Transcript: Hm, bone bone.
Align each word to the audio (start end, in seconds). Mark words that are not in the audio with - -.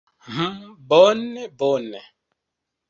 Hm, 0.33 0.59
bone 0.89 1.43
bone. 1.59 1.99